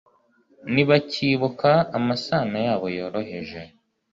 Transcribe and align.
Ntibakibuka 0.73 1.71
amasano 1.97 2.57
yabo 2.67 2.85
yoroheje 2.97 3.61